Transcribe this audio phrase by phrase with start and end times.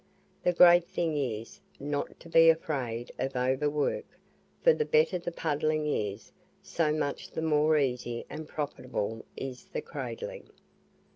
[0.41, 4.07] The great thing is, not to be afraid Of over work,
[4.63, 6.31] for the better the puddling is,
[6.63, 10.49] so much the more easy and profitable is the cradling.